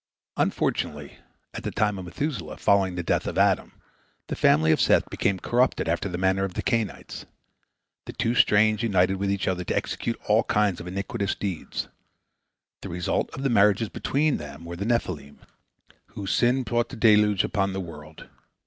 [0.35, 1.19] Unfortunately,
[1.53, 3.71] at the time of Methuselah, following the death of Adam,
[4.29, 7.25] the family of Seth became corrupted after the manner of the Cainites.
[8.07, 11.87] The two strains united with each other to execute all kinds of iniquitous deeds.
[12.81, 15.37] The result of the marriages between them were the Nephilim,
[16.07, 18.27] whose sins brought the deluge upon the world.